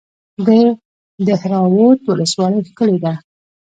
[0.47, 0.49] د
[1.27, 3.13] دهراوود ولسوالۍ ښکلې ده